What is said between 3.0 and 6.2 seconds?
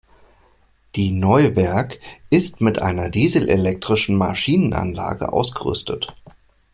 dieselelektrischen Maschinenanlage ausgerüstet.